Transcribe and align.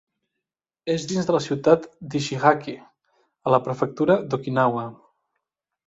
És 0.93 1.05
dins 1.11 1.27
de 1.27 1.35
la 1.35 1.41
ciutat 1.49 1.85
d'Ishigaki, 2.15 2.75
a 3.51 3.57
la 3.57 3.63
prefectura 3.71 4.21
d'Okinawa. 4.33 4.93